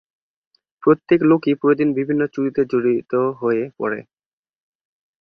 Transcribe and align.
প্রত্যেক 0.83 1.19
লোকই 1.23 1.53
প্রতিদিন 1.55 1.89
বিভিন্ন 1.97 2.21
চুক্তিতে 2.25 2.61
জড়িত 2.71 3.11
হয়ে 3.39 3.63
পড়ে। 3.77 3.99